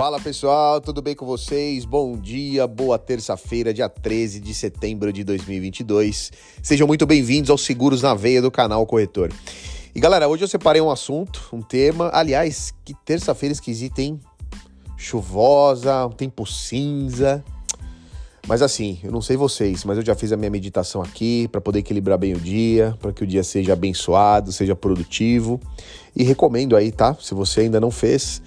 Fala 0.00 0.18
pessoal, 0.18 0.80
tudo 0.80 1.02
bem 1.02 1.14
com 1.14 1.26
vocês? 1.26 1.84
Bom 1.84 2.16
dia, 2.16 2.66
boa 2.66 2.98
terça-feira, 2.98 3.70
dia 3.70 3.86
13 3.86 4.40
de 4.40 4.54
setembro 4.54 5.12
de 5.12 5.22
2022. 5.22 6.32
Sejam 6.62 6.86
muito 6.86 7.04
bem-vindos 7.04 7.50
aos 7.50 7.66
Seguros 7.66 8.00
na 8.00 8.14
Veia 8.14 8.40
do 8.40 8.50
canal 8.50 8.86
Corretor. 8.86 9.30
E 9.94 10.00
galera, 10.00 10.26
hoje 10.26 10.42
eu 10.42 10.48
separei 10.48 10.80
um 10.80 10.90
assunto, 10.90 11.46
um 11.52 11.60
tema. 11.60 12.08
Aliás, 12.14 12.72
que 12.82 12.94
terça-feira 13.04 13.52
esquisita, 13.52 14.00
hein? 14.00 14.18
Chuvosa, 14.96 16.06
um 16.06 16.12
tempo 16.12 16.46
cinza. 16.46 17.44
Mas 18.48 18.62
assim, 18.62 18.98
eu 19.04 19.12
não 19.12 19.20
sei 19.20 19.36
vocês, 19.36 19.84
mas 19.84 19.98
eu 19.98 20.02
já 20.02 20.14
fiz 20.14 20.32
a 20.32 20.36
minha 20.38 20.50
meditação 20.50 21.02
aqui 21.02 21.46
para 21.48 21.60
poder 21.60 21.80
equilibrar 21.80 22.16
bem 22.16 22.32
o 22.32 22.40
dia, 22.40 22.96
para 23.02 23.12
que 23.12 23.22
o 23.22 23.26
dia 23.26 23.44
seja 23.44 23.74
abençoado, 23.74 24.50
seja 24.50 24.74
produtivo. 24.74 25.60
E 26.16 26.22
recomendo 26.22 26.74
aí, 26.74 26.90
tá? 26.90 27.14
Se 27.20 27.34
você 27.34 27.60
ainda 27.60 27.78
não 27.78 27.90
fez 27.90 28.40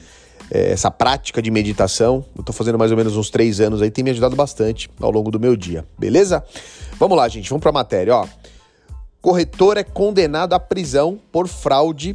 é, 0.52 0.72
essa 0.72 0.92
prática 0.92 1.42
de 1.42 1.52
meditação, 1.52 2.26
eu 2.38 2.44
tô 2.44 2.54
fazendo 2.54 2.78
mais 2.78 2.92
ou 2.92 2.98
menos 2.98 3.16
uns 3.16 3.30
três 3.30 3.60
anos 3.60 3.82
aí, 3.82 3.92
tem 3.92 4.04
me 4.04 4.12
ajudado 4.12 4.36
bastante 4.36 4.90
ao 5.00 5.12
longo 5.12 5.32
do 5.32 5.40
meu 5.40 5.56
dia, 5.56 5.86
beleza? 5.98 6.44
Vamos 7.00 7.18
lá, 7.18 7.28
gente, 7.28 7.50
vamos 7.50 7.62
pra 7.62 7.72
matéria, 7.72 8.16
ó. 8.16 8.28
Corretor 9.22 9.78
é 9.78 9.84
condenado 9.84 10.54
à 10.54 10.60
prisão 10.60 11.20
por 11.32 11.48
fraude 11.48 12.14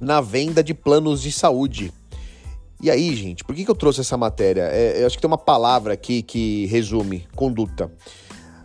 na 0.00 0.20
venda 0.20 0.62
de 0.62 0.74
planos 0.74 1.22
de 1.22 1.30
saúde. 1.30 1.92
E 2.80 2.90
aí, 2.90 3.14
gente, 3.14 3.42
por 3.42 3.54
que, 3.54 3.64
que 3.64 3.70
eu 3.70 3.74
trouxe 3.74 4.00
essa 4.00 4.16
matéria? 4.16 4.68
É, 4.70 5.02
eu 5.02 5.06
acho 5.06 5.16
que 5.16 5.22
tem 5.22 5.28
uma 5.28 5.38
palavra 5.38 5.94
aqui 5.94 6.22
que 6.22 6.66
resume 6.66 7.26
conduta. 7.34 7.90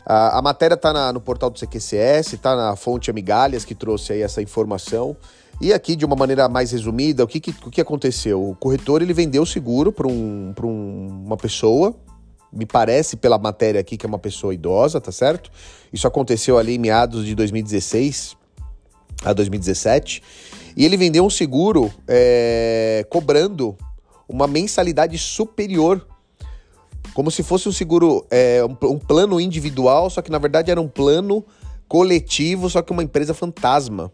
A, 0.05 0.39
a 0.39 0.41
matéria 0.41 0.75
está 0.75 1.13
no 1.13 1.22
portal 1.22 1.50
do 1.50 1.59
CQCS, 1.59 2.34
está 2.34 2.55
na 2.55 2.75
fonte 2.75 3.09
Amigalhas 3.09 3.63
que 3.63 3.73
trouxe 3.73 4.13
aí 4.13 4.22
essa 4.22 4.41
informação. 4.41 5.16
E 5.62 5.72
aqui, 5.72 5.96
de 5.96 6.04
uma 6.04 6.16
maneira 6.16 6.50
mais 6.50 6.72
resumida, 6.72 7.23
o 7.23 7.28
que, 7.28 7.40
que, 7.40 7.52
o 7.64 7.70
que 7.70 7.80
aconteceu? 7.80 8.50
O 8.50 8.56
corretor 8.56 9.04
ele 9.04 9.14
vendeu 9.14 9.44
o 9.44 9.45
seguro 9.45 9.92
para 9.92 10.08
um, 10.08 10.56
um, 10.64 11.23
uma 11.23 11.38
pessoa, 11.38 11.95
me 12.52 12.66
parece 12.66 13.16
pela 13.16 13.38
matéria 13.38 13.80
aqui 13.80 13.95
que 13.95 14.03
é 14.03 14.09
uma 14.09 14.18
pessoa 14.18 14.56
idosa, 14.56 15.00
tá 15.00 15.12
certo? 15.12 15.52
Isso 15.94 16.08
aconteceu 16.08 16.58
ali 16.58 16.73
em 16.73 16.80
meados 16.80 17.28
de 17.28 17.36
2016 17.36 18.36
a 19.23 19.34
2017. 19.34 20.23
E 20.76 20.84
ele 20.84 20.98
vendeu 20.98 21.23
um 21.23 21.30
seguro 21.30 21.94
é, 22.08 23.06
cobrando 23.08 23.78
uma 24.28 24.48
mensalidade 24.48 25.16
superior. 25.20 26.08
Como 27.14 27.30
se 27.30 27.44
fosse 27.44 27.70
um 27.70 27.72
seguro, 27.72 28.25
é, 28.31 28.64
um, 28.66 28.75
um 28.90 28.98
plano 28.98 29.40
individual, 29.40 30.09
só 30.09 30.23
que 30.23 30.31
na 30.31 30.40
verdade 30.40 30.72
era 30.72 30.81
um 30.81 30.88
plano 30.88 31.46
coletivo, 31.88 32.68
só 32.68 32.81
que 32.81 32.92
uma 32.92 33.03
empresa 33.03 33.36
fantasma. 33.36 34.12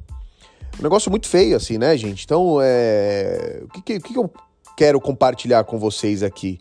Um 0.79 0.83
negócio 0.83 1.09
muito 1.09 1.27
feio, 1.27 1.55
assim, 1.55 1.77
né, 1.77 1.97
gente? 1.97 2.23
Então, 2.23 2.59
é... 2.61 3.61
o, 3.63 3.81
que, 3.81 3.99
que, 3.99 4.17
eu 4.17 4.31
quero 4.75 5.01
compartilhar 5.01 5.63
com 5.63 5.79
vocês 5.79 6.21
aqui? 6.21 6.59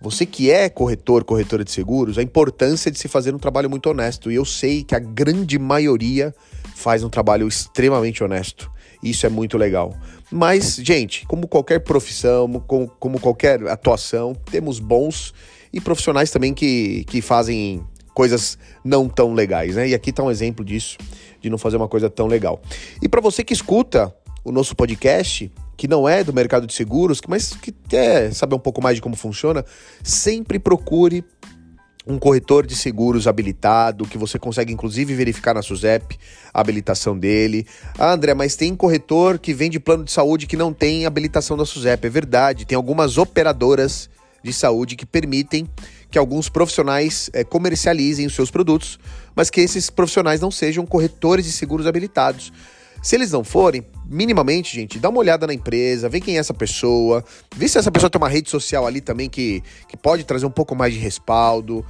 Você 0.00 0.26
que 0.26 0.50
é 0.50 0.68
corretor, 0.68 1.24
corretora 1.24 1.64
de 1.64 1.70
seguros, 1.70 2.18
a 2.18 2.22
importância 2.22 2.90
de 2.90 2.98
se 2.98 3.08
fazer 3.08 3.34
um 3.34 3.38
trabalho 3.38 3.70
muito 3.70 3.88
honesto. 3.88 4.30
E 4.30 4.34
eu 4.34 4.44
sei 4.44 4.84
que 4.84 4.94
a 4.94 4.98
grande 4.98 5.58
maioria 5.58 6.34
faz 6.74 7.02
um 7.02 7.08
trabalho 7.08 7.48
extremamente 7.48 8.22
honesto. 8.22 8.70
Isso 9.02 9.24
é 9.24 9.30
muito 9.30 9.56
legal. 9.56 9.94
Mas, 10.30 10.76
gente, 10.76 11.26
como 11.26 11.48
qualquer 11.48 11.80
profissão, 11.80 12.50
como, 12.66 12.88
como 12.98 13.18
qualquer 13.18 13.66
atuação, 13.68 14.34
temos 14.50 14.78
bons 14.78 15.32
e 15.72 15.80
profissionais 15.80 16.30
também 16.30 16.52
que, 16.52 17.04
que 17.04 17.22
fazem 17.22 17.82
coisas 18.14 18.56
não 18.84 19.08
tão 19.08 19.34
legais, 19.34 19.74
né? 19.74 19.88
E 19.88 19.94
aqui 19.94 20.12
tá 20.12 20.22
um 20.22 20.30
exemplo 20.30 20.64
disso, 20.64 20.96
de 21.44 21.50
não 21.50 21.58
fazer 21.58 21.76
uma 21.76 21.88
coisa 21.88 22.08
tão 22.08 22.26
legal. 22.26 22.60
E 23.02 23.08
para 23.08 23.20
você 23.20 23.44
que 23.44 23.52
escuta 23.52 24.14
o 24.42 24.50
nosso 24.50 24.74
podcast, 24.74 25.52
que 25.76 25.86
não 25.86 26.08
é 26.08 26.24
do 26.24 26.32
mercado 26.32 26.66
de 26.66 26.72
seguros, 26.72 27.20
mas 27.28 27.52
que 27.52 27.70
quer 27.70 28.32
saber 28.32 28.54
um 28.54 28.58
pouco 28.58 28.82
mais 28.82 28.96
de 28.96 29.02
como 29.02 29.14
funciona, 29.14 29.62
sempre 30.02 30.58
procure 30.58 31.22
um 32.06 32.18
corretor 32.18 32.66
de 32.66 32.74
seguros 32.74 33.26
habilitado, 33.26 34.06
que 34.06 34.16
você 34.16 34.38
consegue 34.38 34.72
inclusive 34.72 35.14
verificar 35.14 35.54
na 35.54 35.62
SUSEP 35.62 36.18
a 36.52 36.60
habilitação 36.60 37.18
dele. 37.18 37.66
Ah, 37.98 38.12
André, 38.12 38.32
mas 38.32 38.56
tem 38.56 38.74
corretor 38.74 39.38
que 39.38 39.52
vende 39.52 39.78
plano 39.78 40.04
de 40.04 40.12
saúde 40.12 40.46
que 40.46 40.56
não 40.56 40.72
tem 40.72 41.04
habilitação 41.04 41.56
da 41.56 41.66
SUSEP. 41.66 42.06
É 42.06 42.10
verdade, 42.10 42.64
tem 42.66 42.76
algumas 42.76 43.18
operadoras 43.18 44.08
de 44.42 44.52
saúde 44.52 44.96
que 44.96 45.06
permitem 45.06 45.66
que 46.10 46.18
alguns 46.18 46.48
profissionais 46.48 47.30
é, 47.32 47.44
comercializem 47.44 48.26
os 48.26 48.34
seus 48.34 48.50
produtos, 48.50 48.98
mas 49.34 49.50
que 49.50 49.60
esses 49.60 49.90
profissionais 49.90 50.40
não 50.40 50.50
sejam 50.50 50.86
corretores 50.86 51.44
de 51.44 51.52
seguros 51.52 51.86
habilitados. 51.86 52.52
Se 53.02 53.16
eles 53.16 53.30
não 53.30 53.44
forem, 53.44 53.84
minimamente, 54.06 54.74
gente, 54.74 54.98
dá 54.98 55.10
uma 55.10 55.18
olhada 55.18 55.46
na 55.46 55.52
empresa, 55.52 56.08
vê 56.08 56.20
quem 56.20 56.36
é 56.36 56.38
essa 56.38 56.54
pessoa, 56.54 57.22
vê 57.54 57.68
se 57.68 57.76
essa 57.76 57.92
pessoa 57.92 58.08
tem 58.08 58.18
uma 58.18 58.30
rede 58.30 58.48
social 58.48 58.86
ali 58.86 59.02
também 59.02 59.28
que, 59.28 59.62
que 59.86 59.94
pode 59.94 60.24
trazer 60.24 60.46
um 60.46 60.50
pouco 60.50 60.74
mais 60.74 60.94
de 60.94 60.98
respaldo. 60.98 61.84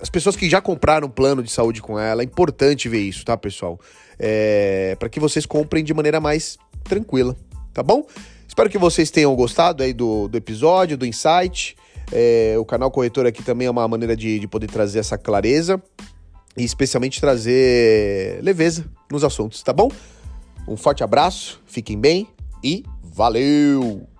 As 0.00 0.08
pessoas 0.08 0.36
que 0.36 0.48
já 0.48 0.62
compraram 0.62 1.06
um 1.06 1.10
plano 1.10 1.42
de 1.42 1.52
saúde 1.52 1.82
com 1.82 1.98
ela, 1.98 2.22
é 2.22 2.24
importante 2.24 2.88
ver 2.88 3.00
isso, 3.00 3.26
tá, 3.26 3.36
pessoal? 3.36 3.78
É, 4.18 4.96
para 4.98 5.10
que 5.10 5.20
vocês 5.20 5.44
comprem 5.44 5.84
de 5.84 5.92
maneira 5.92 6.18
mais 6.18 6.56
tranquila, 6.82 7.36
tá 7.74 7.82
bom? 7.82 8.06
Espero 8.48 8.70
que 8.70 8.78
vocês 8.78 9.10
tenham 9.10 9.34
gostado 9.34 9.82
aí 9.82 9.92
do, 9.92 10.28
do 10.28 10.38
episódio, 10.38 10.96
do 10.96 11.04
insight. 11.04 11.76
É, 12.12 12.54
o 12.58 12.64
canal 12.64 12.90
Corretor 12.90 13.26
aqui 13.26 13.42
também 13.42 13.66
é 13.66 13.70
uma 13.70 13.86
maneira 13.88 14.16
de, 14.16 14.38
de 14.38 14.46
poder 14.46 14.68
trazer 14.68 14.98
essa 14.98 15.18
clareza 15.18 15.82
e 16.56 16.64
especialmente 16.64 17.20
trazer 17.20 18.40
leveza 18.42 18.84
nos 19.10 19.24
assuntos, 19.24 19.62
tá 19.62 19.72
bom? 19.72 19.90
Um 20.66 20.76
forte 20.76 21.02
abraço, 21.02 21.60
fiquem 21.66 21.98
bem 21.98 22.28
e 22.62 22.84
valeu! 23.02 24.13